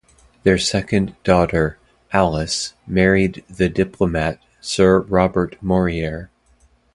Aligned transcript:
Their 0.41 0.57
second 0.57 1.15
daughter 1.23 1.77
Alice 2.11 2.73
married 2.87 3.45
the 3.47 3.69
diplomat 3.69 4.39
Sir 4.59 5.01
Robert 5.01 5.61
Morier. 5.61 6.31